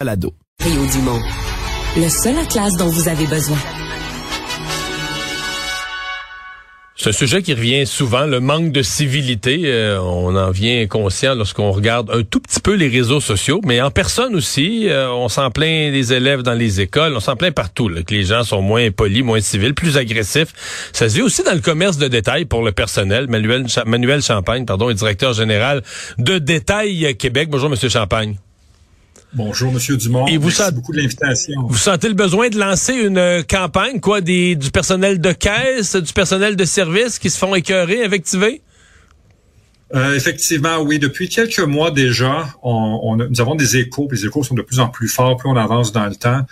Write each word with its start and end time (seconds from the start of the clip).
Balado. 0.00 0.32
Rio 0.64 0.86
Dumont. 0.86 1.20
Le 1.94 2.08
seul 2.08 2.38
atlas 2.38 2.74
dont 2.78 2.88
vous 2.88 3.06
avez 3.06 3.26
besoin. 3.26 3.58
C'est 6.96 7.10
un 7.10 7.12
sujet 7.12 7.42
qui 7.42 7.52
revient 7.52 7.86
souvent, 7.86 8.24
le 8.24 8.40
manque 8.40 8.72
de 8.72 8.80
civilité. 8.80 9.60
Euh, 9.66 10.00
on 10.00 10.34
en 10.36 10.50
vient 10.50 10.86
conscient 10.86 11.34
lorsqu'on 11.34 11.70
regarde 11.70 12.10
un 12.10 12.22
tout 12.22 12.40
petit 12.40 12.60
peu 12.60 12.76
les 12.76 12.88
réseaux 12.88 13.20
sociaux, 13.20 13.60
mais 13.62 13.82
en 13.82 13.90
personne 13.90 14.34
aussi. 14.34 14.88
Euh, 14.88 15.10
on 15.10 15.28
s'en 15.28 15.50
plaint 15.50 15.92
des 15.92 16.14
élèves 16.14 16.40
dans 16.40 16.54
les 16.54 16.80
écoles, 16.80 17.12
on 17.14 17.20
s'en 17.20 17.36
plaint 17.36 17.54
partout, 17.54 17.90
que 18.06 18.14
les 18.14 18.24
gens 18.24 18.42
sont 18.42 18.62
moins 18.62 18.90
polis, 18.90 19.22
moins 19.22 19.40
civils, 19.40 19.74
plus 19.74 19.98
agressifs. 19.98 20.54
Ça 20.94 21.10
se 21.10 21.16
vit 21.16 21.22
aussi 21.22 21.42
dans 21.42 21.54
le 21.54 21.60
commerce 21.60 21.98
de 21.98 22.08
détail 22.08 22.46
pour 22.46 22.62
le 22.62 22.72
personnel. 22.72 23.28
Manuel, 23.28 23.66
Manuel 23.84 24.22
Champagne, 24.22 24.64
pardon, 24.64 24.88
est 24.88 24.94
directeur 24.94 25.34
général 25.34 25.82
de 26.16 26.38
Détail 26.38 27.14
Québec. 27.18 27.50
Bonjour, 27.50 27.68
Monsieur 27.68 27.90
Champagne. 27.90 28.38
Bonjour, 29.32 29.72
Monsieur 29.72 29.96
Dumont. 29.96 30.26
Et 30.26 30.38
vous 30.38 30.48
Merci 30.48 30.72
beaucoup 30.72 30.92
de 30.92 30.98
l'invitation. 30.98 31.62
Vous 31.68 31.76
sentez 31.76 32.08
le 32.08 32.14
besoin 32.14 32.48
de 32.48 32.58
lancer 32.58 32.94
une 32.94 33.18
euh, 33.18 33.42
campagne, 33.42 34.00
quoi, 34.00 34.20
des, 34.20 34.56
du 34.56 34.70
personnel 34.70 35.20
de 35.20 35.32
caisse, 35.32 35.94
du 35.94 36.12
personnel 36.12 36.56
de 36.56 36.64
service 36.64 37.18
qui 37.20 37.30
se 37.30 37.38
font 37.38 37.54
écœurer, 37.54 38.04
invectiver? 38.04 38.60
Euh, 39.94 40.14
effectivement, 40.14 40.78
oui. 40.80 40.98
Depuis 40.98 41.28
quelques 41.28 41.60
mois 41.60 41.92
déjà, 41.92 42.48
on, 42.62 43.16
nous 43.16 43.40
avons 43.40 43.54
des 43.54 43.76
échos. 43.76 44.08
Les 44.10 44.24
échos 44.24 44.42
sont 44.42 44.54
de 44.54 44.62
plus 44.62 44.80
en 44.80 44.88
plus 44.88 45.08
forts, 45.08 45.36
plus 45.36 45.48
on 45.48 45.56
avance 45.56 45.92
dans 45.92 46.06
le 46.06 46.16
temps. 46.16 46.42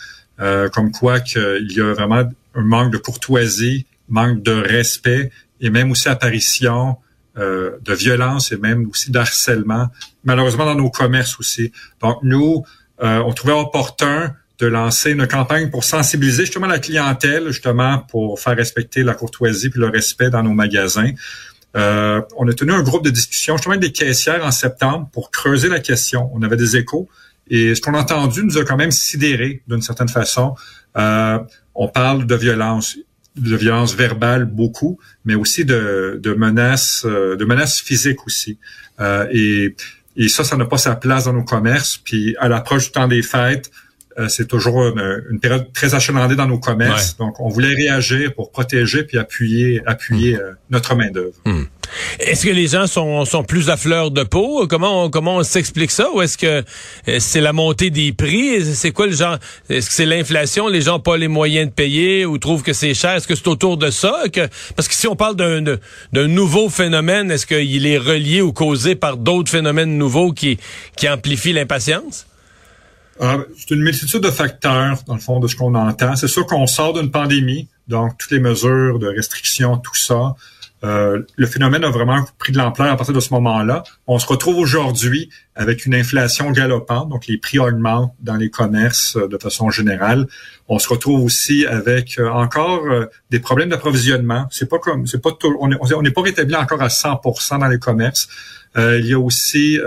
Euh, 0.40 0.68
comme 0.68 0.92
quoi 0.92 1.18
qu'il 1.18 1.72
y 1.72 1.80
a 1.80 1.92
vraiment 1.94 2.28
un 2.54 2.62
manque 2.62 2.92
de 2.92 2.98
courtoisie, 2.98 3.86
manque 4.08 4.42
de 4.42 4.52
respect 4.52 5.32
et 5.60 5.70
même 5.70 5.90
aussi 5.90 6.08
apparition 6.08 6.96
euh, 7.38 7.78
de 7.82 7.94
violence 7.94 8.52
et 8.52 8.56
même 8.56 8.88
aussi 8.88 9.10
d'harcèlement, 9.10 9.88
malheureusement 10.24 10.64
dans 10.64 10.74
nos 10.74 10.90
commerces 10.90 11.38
aussi. 11.38 11.72
Donc 12.00 12.18
nous, 12.22 12.64
euh, 13.02 13.22
on 13.24 13.32
trouvait 13.32 13.52
opportun 13.52 14.34
de 14.58 14.66
lancer 14.66 15.12
une 15.12 15.26
campagne 15.26 15.70
pour 15.70 15.84
sensibiliser 15.84 16.44
justement 16.44 16.66
la 16.66 16.80
clientèle, 16.80 17.46
justement 17.48 17.98
pour 18.10 18.40
faire 18.40 18.56
respecter 18.56 19.02
la 19.02 19.14
courtoisie 19.14 19.70
puis 19.70 19.80
le 19.80 19.88
respect 19.88 20.30
dans 20.30 20.42
nos 20.42 20.52
magasins. 20.52 21.12
Euh, 21.76 22.20
on 22.36 22.48
a 22.48 22.52
tenu 22.54 22.72
un 22.72 22.82
groupe 22.82 23.04
de 23.04 23.10
discussion 23.10 23.56
justement 23.56 23.74
avec 23.74 23.82
des 23.82 23.92
caissières 23.92 24.44
en 24.44 24.50
septembre 24.50 25.08
pour 25.12 25.30
creuser 25.30 25.68
la 25.68 25.80
question. 25.80 26.30
On 26.34 26.42
avait 26.42 26.56
des 26.56 26.76
échos 26.76 27.08
et 27.50 27.74
ce 27.74 27.80
qu'on 27.80 27.94
a 27.94 28.00
entendu 28.00 28.42
nous 28.44 28.58
a 28.58 28.64
quand 28.64 28.76
même 28.76 28.90
sidéré 28.90 29.62
d'une 29.68 29.82
certaine 29.82 30.08
façon. 30.08 30.54
Euh, 30.96 31.38
on 31.74 31.88
parle 31.88 32.26
de 32.26 32.34
violence 32.34 32.96
de 33.38 33.56
violence 33.56 33.94
verbale 33.94 34.44
beaucoup, 34.44 34.98
mais 35.24 35.34
aussi 35.34 35.64
de, 35.64 36.18
de 36.22 36.34
menaces, 36.34 37.04
euh, 37.04 37.36
de 37.36 37.44
menaces 37.44 37.80
physiques 37.80 38.26
aussi. 38.26 38.58
Euh, 39.00 39.26
et, 39.30 39.76
et 40.16 40.28
ça, 40.28 40.44
ça 40.44 40.56
n'a 40.56 40.66
pas 40.66 40.78
sa 40.78 40.96
place 40.96 41.24
dans 41.24 41.32
nos 41.32 41.44
commerces. 41.44 41.96
Puis 41.96 42.36
à 42.38 42.48
l'approche 42.48 42.86
du 42.86 42.92
temps 42.92 43.08
des 43.08 43.22
fêtes, 43.22 43.70
c'est 44.28 44.48
toujours 44.48 44.86
une, 44.86 45.38
période 45.40 45.72
très 45.72 45.94
achalandée 45.94 46.34
dans 46.34 46.46
nos 46.46 46.58
commerces. 46.58 47.16
Donc, 47.16 47.40
on 47.40 47.48
voulait 47.48 47.74
réagir 47.74 48.34
pour 48.34 48.50
protéger 48.50 49.04
puis 49.04 49.18
appuyer, 49.18 49.80
appuyer 49.86 50.34
hmm. 50.34 50.56
notre 50.70 50.94
main 50.96 51.10
d'œuvre. 51.10 51.34
Hmm. 51.44 51.64
Est-ce 52.18 52.44
que 52.44 52.50
les 52.50 52.66
gens 52.66 52.86
sont, 52.86 53.24
sont 53.24 53.44
plus 53.44 53.70
à 53.70 53.76
fleur 53.76 54.10
de 54.10 54.22
peau? 54.22 54.66
Comment 54.66 55.04
on, 55.04 55.10
comment 55.10 55.36
on 55.36 55.42
s'explique 55.42 55.90
ça? 55.90 56.10
Ou 56.12 56.22
est-ce 56.22 56.36
que 56.36 56.64
euh, 57.08 57.16
c'est 57.18 57.40
la 57.40 57.52
montée 57.52 57.90
des 57.90 58.12
prix? 58.12 58.64
C'est 58.74 58.90
quoi 58.90 59.06
le 59.06 59.14
genre? 59.14 59.38
Est-ce 59.68 59.88
que 59.88 59.94
c'est 59.94 60.06
l'inflation? 60.06 60.68
Les 60.68 60.82
gens 60.82 60.94
n'ont 60.94 61.00
pas 61.00 61.16
les 61.16 61.28
moyens 61.28 61.68
de 61.68 61.72
payer 61.72 62.26
ou 62.26 62.38
trouvent 62.38 62.62
que 62.62 62.72
c'est 62.72 62.94
cher? 62.94 63.12
Est-ce 63.12 63.28
que 63.28 63.34
c'est 63.34 63.48
autour 63.48 63.76
de 63.76 63.90
ça? 63.90 64.24
Que, 64.32 64.48
parce 64.76 64.88
que 64.88 64.94
si 64.94 65.06
on 65.06 65.16
parle 65.16 65.36
d'un, 65.36 65.62
d'un 66.12 66.28
nouveau 66.28 66.68
phénomène, 66.68 67.30
est-ce 67.30 67.46
qu'il 67.46 67.86
est 67.86 67.98
relié 67.98 68.42
ou 68.42 68.52
causé 68.52 68.94
par 68.94 69.16
d'autres 69.16 69.50
phénomènes 69.50 69.96
nouveaux 69.96 70.32
qui, 70.32 70.58
qui 70.96 71.08
amplifient 71.08 71.52
l'impatience? 71.52 72.26
Ah, 73.20 73.38
c'est 73.56 73.74
une 73.74 73.82
multitude 73.82 74.20
de 74.20 74.30
facteurs, 74.30 75.02
dans 75.06 75.14
le 75.14 75.20
fond, 75.20 75.40
de 75.40 75.48
ce 75.48 75.56
qu'on 75.56 75.74
entend. 75.74 76.16
C'est 76.16 76.28
sûr 76.28 76.46
qu'on 76.46 76.66
sort 76.66 76.92
d'une 76.94 77.10
pandémie, 77.10 77.68
donc 77.88 78.16
toutes 78.18 78.30
les 78.30 78.40
mesures 78.40 78.98
de 78.98 79.08
restriction, 79.08 79.76
tout 79.78 79.96
ça. 79.96 80.34
Euh, 80.84 81.22
le 81.36 81.46
phénomène 81.46 81.82
a 81.82 81.90
vraiment 81.90 82.24
pris 82.38 82.52
de 82.52 82.58
l'ampleur 82.58 82.92
à 82.92 82.96
partir 82.96 83.14
de 83.14 83.20
ce 83.20 83.32
moment-là. 83.34 83.82
On 84.06 84.18
se 84.18 84.26
retrouve 84.26 84.58
aujourd'hui 84.58 85.28
avec 85.56 85.86
une 85.86 85.94
inflation 85.94 86.50
galopante, 86.52 87.08
donc 87.08 87.26
les 87.26 87.36
prix 87.36 87.58
augmentent 87.58 88.14
dans 88.20 88.36
les 88.36 88.48
commerces 88.48 89.16
euh, 89.16 89.26
de 89.26 89.38
façon 89.38 89.70
générale. 89.70 90.26
On 90.68 90.78
se 90.78 90.88
retrouve 90.88 91.24
aussi 91.24 91.66
avec 91.66 92.18
euh, 92.18 92.30
encore 92.30 92.84
des 93.30 93.40
problèmes 93.40 93.70
d'approvisionnement. 93.70 94.46
C'est 94.50 94.68
pas 94.68 94.78
comme, 94.78 95.06
c'est 95.06 95.20
pas 95.20 95.36
on 95.60 96.02
n'est 96.02 96.10
pas 96.10 96.22
rétabli 96.22 96.54
encore 96.54 96.82
à 96.82 96.88
100% 96.88 97.58
dans 97.58 97.66
les 97.66 97.78
commerces. 97.78 98.28
il 98.76 99.06
y 99.06 99.14
a 99.14 99.18
aussi 99.18 99.78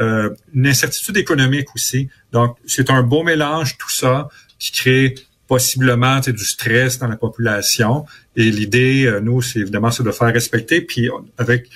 une 0.53 0.67
incertitude 0.67 1.17
économique 1.17 1.67
aussi. 1.75 2.09
Donc 2.31 2.57
c'est 2.65 2.89
un 2.89 3.03
beau 3.03 3.23
mélange 3.23 3.77
tout 3.77 3.89
ça 3.89 4.27
qui 4.59 4.71
crée 4.71 5.15
possiblement 5.51 6.21
du 6.21 6.45
stress 6.45 6.97
dans 6.97 7.09
la 7.09 7.17
population. 7.17 8.05
Et 8.37 8.45
l'idée, 8.45 9.05
euh, 9.05 9.19
nous, 9.19 9.41
c'est 9.41 9.59
évidemment 9.59 9.91
c'est 9.91 10.01
de 10.01 10.11
faire 10.11 10.31
respecter. 10.31 10.79
Puis 10.79 11.09
avec 11.37 11.67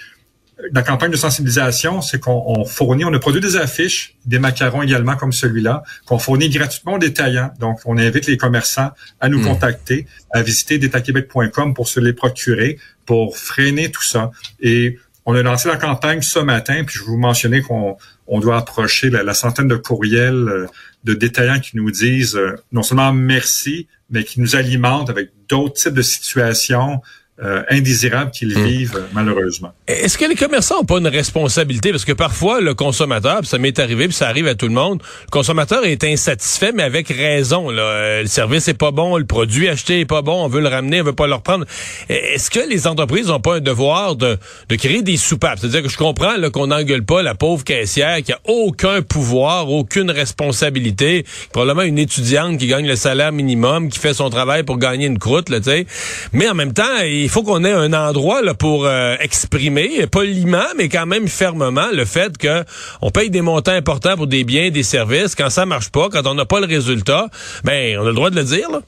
la 0.71 0.81
campagne 0.81 1.11
de 1.11 1.17
sensibilisation, 1.17 2.01
c'est 2.01 2.21
qu'on 2.21 2.63
fournit, 2.63 3.03
on 3.03 3.13
a 3.13 3.19
produit 3.19 3.41
des 3.41 3.57
affiches, 3.57 4.15
des 4.25 4.39
macarons 4.39 4.81
également 4.81 5.17
comme 5.17 5.33
celui-là, 5.33 5.83
qu'on 6.05 6.19
fournit 6.19 6.47
gratuitement 6.47 6.93
aux 6.93 6.99
détaillants. 6.99 7.51
Donc, 7.59 7.79
on 7.83 7.97
invite 7.97 8.27
les 8.27 8.37
commerçants 8.37 8.91
à 9.19 9.27
nous 9.27 9.39
hmm. 9.39 9.47
contacter, 9.47 10.07
à 10.31 10.41
visiter 10.41 10.77
detaquebec.com 10.77 11.73
pour 11.73 11.89
se 11.89 11.99
les 11.99 12.13
procurer, 12.13 12.79
pour 13.05 13.37
freiner 13.37 13.91
tout 13.91 14.03
ça. 14.05 14.31
Et 14.61 14.99
on 15.25 15.35
a 15.35 15.41
lancé 15.41 15.67
la 15.67 15.77
campagne 15.77 16.21
ce 16.21 16.39
matin, 16.39 16.83
puis 16.83 16.97
je 16.99 17.03
vous 17.03 17.17
mentionnais 17.17 17.61
qu'on 17.61 17.97
on 18.27 18.39
doit 18.39 18.57
approcher 18.57 19.09
la, 19.09 19.33
centaine 19.33 19.67
de 19.67 19.75
courriels 19.75 20.47
euh, 20.47 20.67
de 21.03 21.13
détaillants 21.13 21.59
qui 21.59 21.77
nous 21.77 21.91
disent 21.91 22.35
euh, 22.35 22.55
non 22.71 22.83
seulement 22.83 23.11
merci, 23.11 23.87
mais 24.09 24.23
qui 24.23 24.39
nous 24.39 24.55
alimentent 24.55 25.09
avec 25.09 25.31
d'autres 25.49 25.73
types 25.73 25.93
de 25.93 26.01
situations 26.01 27.01
euh, 27.43 27.63
indésirables 27.69 28.31
qu'ils 28.31 28.57
hmm. 28.57 28.63
vivent 28.63 29.03
malheureusement. 29.13 29.73
Est-ce 29.87 30.17
que 30.17 30.23
les 30.23 30.35
commerçants 30.35 30.79
ont 30.79 30.85
pas 30.85 30.99
une 30.99 31.07
responsabilité? 31.07 31.91
Parce 31.91 32.05
que 32.05 32.13
parfois 32.13 32.61
le 32.61 32.73
consommateur, 32.73 33.43
ça 33.43 33.57
m'est 33.57 33.77
arrivé, 33.77 34.07
puis 34.07 34.15
ça 34.15 34.29
arrive 34.29 34.47
à 34.47 34.55
tout 34.55 34.67
le 34.67 34.73
monde, 34.73 35.01
le 35.25 35.31
consommateur 35.31 35.83
est 35.85 36.03
insatisfait 36.05 36.71
mais 36.73 36.83
avec 36.83 37.09
raison 37.09 37.69
là, 37.69 37.81
euh, 37.81 38.21
le 38.21 38.27
service 38.27 38.69
est 38.69 38.73
pas 38.73 38.91
bon, 38.91 39.17
le 39.17 39.25
produit 39.25 39.67
acheté 39.67 39.99
est 39.99 40.05
pas 40.05 40.21
bon, 40.21 40.45
on 40.45 40.47
veut 40.47 40.61
le 40.61 40.69
ramener, 40.69 41.01
on 41.01 41.03
veut 41.03 41.13
pas 41.13 41.27
le 41.27 41.33
reprendre. 41.33 41.65
Est-ce 42.07 42.49
que 42.49 42.61
les 42.69 42.87
entreprises 42.87 43.29
ont 43.29 43.41
pas 43.41 43.55
un 43.55 43.59
devoir 43.59 44.15
de, 44.15 44.37
de 44.69 44.75
créer 44.77 45.01
des 45.01 45.17
soupapes? 45.17 45.59
C'est-à-dire 45.59 45.83
que 45.83 45.89
je 45.89 45.97
comprends 45.97 46.35
qu'on 46.53 46.67
n'engueule 46.67 47.03
pas 47.03 47.21
la 47.21 47.35
pauvre 47.35 47.65
caissière 47.65 48.23
qui 48.23 48.31
a 48.31 48.39
aucun 48.45 49.01
pouvoir, 49.01 49.69
aucune 49.69 50.09
responsabilité, 50.09 51.25
probablement 51.51 51.81
une 51.81 51.99
étudiante 51.99 52.57
qui 52.59 52.67
gagne 52.67 52.87
le 52.87 52.95
salaire 52.95 53.33
minimum, 53.33 53.89
qui 53.89 53.99
fait 53.99 54.13
son 54.13 54.29
travail 54.29 54.63
pour 54.63 54.77
gagner 54.77 55.07
une 55.07 55.19
croûte 55.19 55.49
là, 55.49 55.59
tu 55.59 55.65
sais. 55.65 55.85
Mais 56.31 56.47
en 56.47 56.53
même 56.53 56.73
temps, 56.73 57.01
il 57.03 57.24
faut 57.29 57.43
qu'on 57.43 57.63
ait 57.63 57.71
un 57.71 57.93
endroit 57.93 58.41
pour 58.53 58.85
euh, 58.85 59.15
exprimer, 59.19 60.07
poliment, 60.07 60.65
mais 60.77 60.89
quand 60.89 61.05
même 61.05 61.27
fermement, 61.27 61.87
le 61.93 62.05
fait 62.05 62.37
que 62.37 62.63
on 63.01 63.11
paye 63.11 63.29
des 63.29 63.41
montants 63.41 63.71
importants 63.71 64.15
pour 64.15 64.27
des 64.27 64.43
biens, 64.43 64.69
des 64.69 64.83
services. 64.83 65.35
Quand 65.35 65.49
ça 65.49 65.65
marche 65.65 65.89
pas, 65.89 66.09
quand 66.09 66.25
on 66.27 66.35
n'a 66.35 66.45
pas 66.45 66.59
le 66.59 66.67
résultat, 66.67 67.27
ben 67.63 67.97
on 67.99 68.03
a 68.03 68.09
le 68.09 68.13
droit 68.13 68.29
de 68.29 68.35
le 68.35 68.43
dire. 68.43 68.69
Là. 68.71 68.81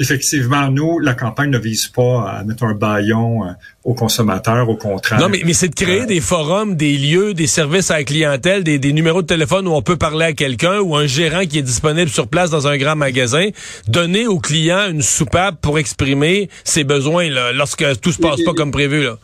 Effectivement, 0.00 0.70
nous, 0.70 0.98
la 0.98 1.12
campagne 1.12 1.50
ne 1.50 1.58
vise 1.58 1.88
pas 1.88 2.26
à 2.26 2.42
mettre 2.42 2.64
un 2.64 2.72
baillon 2.72 3.44
euh, 3.44 3.50
aux 3.84 3.92
consommateurs, 3.92 4.66
au 4.70 4.76
contraire. 4.76 5.20
Non, 5.20 5.28
mais, 5.28 5.42
mais 5.44 5.52
c'est 5.52 5.68
de 5.68 5.74
créer 5.74 6.00
euh, 6.00 6.06
des 6.06 6.22
forums, 6.22 6.74
des 6.74 6.96
lieux, 6.96 7.34
des 7.34 7.46
services 7.46 7.90
à 7.90 7.98
la 7.98 8.04
clientèle, 8.04 8.64
des, 8.64 8.78
des 8.78 8.94
numéros 8.94 9.20
de 9.20 9.26
téléphone 9.26 9.68
où 9.68 9.72
on 9.72 9.82
peut 9.82 9.98
parler 9.98 10.24
à 10.24 10.32
quelqu'un 10.32 10.80
ou 10.80 10.96
un 10.96 11.04
gérant 11.06 11.44
qui 11.44 11.58
est 11.58 11.62
disponible 11.62 12.08
sur 12.08 12.28
place 12.28 12.48
dans 12.48 12.66
un 12.66 12.78
grand 12.78 12.96
magasin, 12.96 13.50
donner 13.88 14.26
aux 14.26 14.40
clients 14.40 14.88
une 14.90 15.02
soupape 15.02 15.60
pour 15.60 15.78
exprimer 15.78 16.48
ses 16.64 16.84
besoins 16.84 17.28
là, 17.28 17.52
lorsque 17.52 17.84
tout 18.00 18.12
se 18.12 18.20
passe 18.20 18.40
pas 18.42 18.54
comme 18.54 18.70
prévu. 18.70 19.04
Là. 19.04 19.18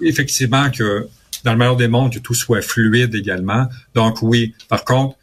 Effectivement 0.00 0.70
que 0.70 1.08
dans 1.42 1.50
le 1.50 1.58
meilleur 1.58 1.76
des 1.76 1.88
mondes, 1.88 2.12
que 2.12 2.20
tout 2.20 2.34
soit 2.34 2.62
fluide 2.62 3.16
également. 3.16 3.66
Donc 3.94 4.22
oui, 4.22 4.54
par 4.68 4.84
contre, 4.84 5.16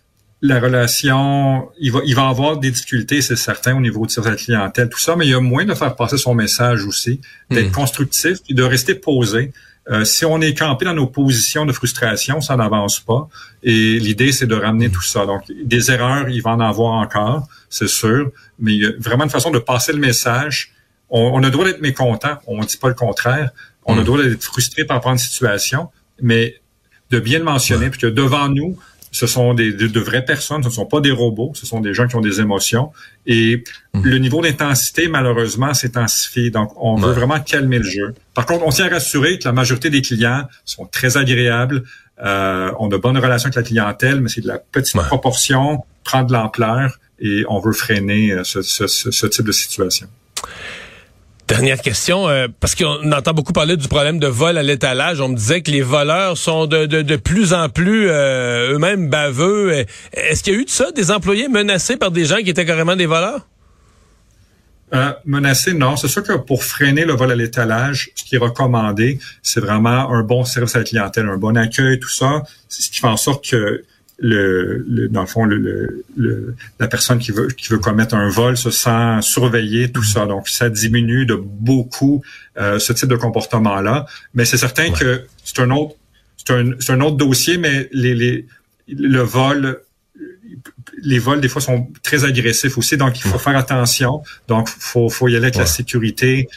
la 0.44 0.60
relation, 0.60 1.70
il 1.80 1.94
va, 1.94 2.02
il 2.06 2.16
va 2.16 2.28
avoir 2.28 2.58
des 2.58 2.70
difficultés, 2.70 3.22
c'est 3.22 3.38
certain, 3.38 3.78
au 3.78 3.80
niveau 3.80 4.06
de 4.06 4.12
sa 4.12 4.36
clientèle, 4.36 4.90
tout 4.90 5.00
ça, 5.00 5.16
mais 5.16 5.26
il 5.26 5.32
y 5.32 5.34
a 5.34 5.40
moins 5.40 5.64
de 5.64 5.74
faire 5.74 5.96
passer 5.96 6.18
son 6.18 6.36
message 6.36 6.84
aussi, 6.86 7.22
d'être 7.50 7.70
hmm. 7.70 7.72
constructif 7.72 8.40
et 8.50 8.54
de 8.54 8.62
rester 8.62 8.94
posé. 8.94 9.54
Euh, 9.90 10.04
si 10.04 10.26
on 10.26 10.42
est 10.42 10.54
campé 10.54 10.84
dans 10.84 10.94
nos 10.94 11.08
positions 11.08 11.66
de 11.66 11.72
frustration, 11.72 12.42
ça 12.42 12.58
n'avance 12.58 13.00
pas. 13.00 13.30
Et 13.64 13.98
l'idée, 14.00 14.34
c'est 14.34 14.46
de 14.46 14.56
ramener 14.56 14.90
tout 14.90 15.02
ça. 15.02 15.26
Donc, 15.26 15.44
des 15.64 15.92
erreurs, 15.92 16.28
il 16.28 16.42
va 16.42 16.52
en 16.52 16.60
avoir 16.60 16.92
encore, 16.96 17.48
c'est 17.70 17.88
sûr, 17.88 18.30
mais 18.60 18.74
il 18.74 18.84
y 18.84 18.86
a 18.86 18.92
vraiment 19.00 19.24
une 19.24 19.30
façon 19.30 19.50
de 19.50 19.60
passer 19.60 19.94
le 19.94 20.00
message. 20.00 20.74
On, 21.10 21.42
a 21.42 21.46
le 21.46 21.52
droit 21.52 21.64
d'être 21.64 21.82
mécontent, 21.82 22.38
on 22.48 22.60
ne 22.60 22.66
dit 22.66 22.78
pas 22.78 22.90
le 22.90 22.96
contraire. 22.96 23.52
On 23.86 23.94
a 23.94 23.96
le 23.96 24.02
hmm. 24.02 24.06
droit 24.06 24.22
d'être 24.22 24.44
frustré 24.44 24.84
par 24.84 25.00
prendre 25.00 25.14
une 25.14 25.20
situation, 25.20 25.90
mais 26.22 26.60
de 27.12 27.20
bien 27.20 27.40
le 27.40 27.46
mentionner, 27.46 27.90
puis 27.90 28.02
que 28.02 28.08
devant 28.08 28.50
nous, 28.50 28.78
ce 29.14 29.28
sont 29.28 29.54
des, 29.54 29.72
de, 29.72 30.00
vraies 30.00 30.26
personnes, 30.26 30.64
ce 30.64 30.70
ne 30.70 30.74
sont 30.74 30.88
pas 30.88 31.00
des 31.00 31.12
robots, 31.12 31.52
ce 31.54 31.68
sont 31.68 31.80
des 31.80 31.94
gens 31.94 32.08
qui 32.08 32.16
ont 32.16 32.22
des 32.22 32.42
émotions. 32.42 32.92
Et 33.28 33.64
mhm. 33.94 34.04
le 34.04 34.18
niveau 34.18 34.42
d'intensité, 34.42 35.08
malheureusement, 35.08 35.74
s'intensifie. 35.76 36.50
Donc, 36.50 36.72
on 36.78 36.96
veut 36.96 37.14
vraiment 37.14 37.40
calmer 37.40 37.78
le 37.78 37.84
jeu. 37.84 38.16
Par 38.34 38.48
contre, 38.48 38.66
on 38.66 38.72
tient 38.72 38.88
à 38.88 38.90
rassurer 38.90 39.38
que 39.38 39.46
la 39.46 39.54
majorité 39.54 39.92
des 39.92 40.02
clients 40.02 40.48
sont 40.66 40.88
très 40.88 41.16
agréables. 41.16 41.84
Euh, 42.24 42.72
on 42.80 42.92
a 42.92 42.98
bonne 42.98 43.18
relation 43.18 43.48
avec 43.48 43.56
la 43.56 43.64
clientèle, 43.64 44.20
mais 44.20 44.30
c'est 44.30 44.42
de 44.42 44.48
la 44.48 44.58
petite 44.58 45.00
proportion, 45.04 45.84
prend 46.04 46.24
de 46.24 46.34
l'ampleur 46.34 47.00
et 47.20 47.46
on 47.48 47.60
veut 47.60 47.74
freiner 47.74 48.32
euh, 48.32 48.44
ce, 48.44 48.64
ce, 48.64 48.88
ce, 48.88 49.28
type 49.28 49.46
de 49.46 49.52
situation. 49.52 50.08
Dernière 51.48 51.82
question, 51.82 52.30
euh, 52.30 52.48
parce 52.62 52.74
qu'on 52.74 53.12
entend 53.12 53.34
beaucoup 53.34 53.52
parler 53.52 53.76
du 53.76 53.90
problème 53.90 54.18
de 54.18 54.28
vol 54.28 54.58
à 54.58 54.64
l'étalage. 54.64 55.20
On 55.20 55.28
me 55.28 55.36
disait 55.36 55.62
que 55.62 55.72
les 55.72 55.82
voleurs 55.82 56.38
sont 56.38 56.68
de, 56.68 56.86
de, 56.86 57.02
de 57.02 57.16
plus 57.18 57.54
en 57.54 57.68
plus 57.68 58.08
euh, 58.10 58.74
eux-mêmes 58.74 59.10
baveux. 59.10 59.86
Est-ce 60.14 60.42
qu'il 60.42 60.54
y 60.54 60.56
a 60.56 60.60
eu 60.60 60.66
de 60.66 60.70
ça, 60.70 60.92
des 60.92 61.12
employés 61.12 61.50
menacés 61.50 61.98
par 61.98 62.12
des 62.12 62.26
gens 62.26 62.38
qui 62.38 62.50
étaient 62.50 62.66
carrément 62.66 62.96
des 62.96 63.08
voleurs? 63.08 63.46
Euh, 64.94 65.12
menacé, 65.26 65.74
non. 65.74 65.98
C'est 65.98 66.08
sûr 66.08 66.24
que 66.24 66.34
pour 66.34 66.64
freiner 66.64 67.04
le 67.04 67.14
vol 67.14 67.32
à 67.32 67.36
l'étalage, 67.36 68.12
ce 68.16 68.24
qui 68.24 68.36
est 68.36 68.40
recommandé, 68.40 69.20
c'est 69.42 69.60
vraiment 69.60 70.12
un 70.12 70.24
bon 70.24 70.46
service 70.46 70.76
à 70.76 70.80
la 70.80 70.86
clientèle, 70.86 71.28
un 71.28 71.38
bon 71.38 71.58
accueil, 71.58 72.00
tout 72.00 72.10
ça. 72.10 72.44
C'est 72.70 72.84
ce 72.84 72.90
qui 72.90 73.00
fait 73.02 73.08
en 73.08 73.18
sorte 73.18 73.48
que 73.50 73.84
le, 74.24 74.86
le 74.88 75.10
dans 75.10 75.22
le 75.22 75.28
fond, 75.28 75.44
le, 75.46 76.06
le, 76.16 76.56
la 76.80 76.88
personne 76.88 77.20
qui 77.20 77.32
veut 77.32 77.48
qui 77.48 77.70
veut 77.70 77.78
commettre 77.78 78.16
un 78.16 78.30
vol 78.30 78.56
se 78.56 78.72
sent 78.72 79.20
surveillée, 79.22 79.92
tout 79.92 80.04
ça. 80.04 80.26
Donc, 80.26 80.48
ça 80.48 80.70
diminue 80.70 81.26
de 81.26 81.36
beaucoup 81.36 82.24
euh, 82.58 82.80
ce 82.80 82.94
type 82.94 83.10
de 83.10 83.18
comportement-là. 83.18 84.06
Mais 84.34 84.46
c'est 84.46 84.58
certain 84.58 84.92
que 84.92 85.26
c'est 85.44 85.60
un 85.60 85.70
autre 85.72 85.96
c'est 86.38 86.54
un, 86.54 86.72
un 86.90 87.02
autre 87.02 87.18
dossier, 87.18 87.58
mais 87.58 87.90
les, 87.92 88.16
les 88.16 88.48
le 88.88 89.22
vol 89.22 89.80
les 91.02 91.20
vols, 91.20 91.42
des 91.42 91.50
fois, 91.50 91.62
sont 91.62 91.90
très 92.02 92.24
agressifs 92.24 92.78
aussi, 92.78 92.96
donc 92.96 93.18
il 93.18 93.24
faut 93.24 93.38
faire 93.38 93.58
attention. 93.58 94.24
Donc, 94.48 94.70
faut, 94.70 95.10
faut 95.10 95.28
y 95.28 95.36
aller 95.36 95.46
avec 95.46 95.58
la 95.58 95.66
sécurité 95.66 96.48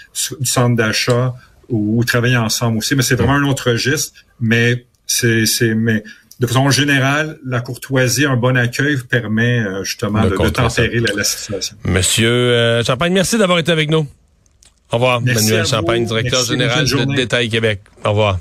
du 0.40 0.46
centre 0.46 0.76
d'achat 0.76 1.34
ou, 1.68 2.04
travailler 2.04 2.36
ensemble 2.36 2.78
aussi. 2.78 2.94
Mais 2.94 3.02
c'est 3.02 3.16
vraiment 3.16 3.34
un 3.34 3.44
autre 3.44 3.70
registre. 3.72 4.12
Mais 4.40 4.86
c'est, 5.06 5.46
c'est, 5.46 5.74
mais 5.74 6.04
de 6.38 6.46
façon 6.46 6.70
générale, 6.70 7.38
la 7.46 7.60
courtoisie, 7.60 8.26
un 8.26 8.36
bon 8.36 8.56
accueil 8.56 8.98
permet 9.08 9.60
euh, 9.60 9.84
justement 9.84 10.24
de, 10.24 10.30
de, 10.30 10.48
tempérer 10.50 11.00
la, 11.00 11.24
situation. 11.24 11.76
Monsieur 11.84 12.28
euh, 12.28 12.84
Champagne, 12.84 13.12
merci 13.12 13.38
d'avoir 13.38 13.58
été 13.58 13.72
avec 13.72 13.90
nous. 13.90 14.06
Au 14.92 14.96
revoir, 14.96 15.20
Manuel 15.20 15.66
Champagne, 15.66 16.04
directeur 16.04 16.44
général 16.44 16.84
de 16.84 17.16
Détail 17.16 17.48
Québec. 17.48 17.80
Au 18.04 18.10
revoir. 18.10 18.38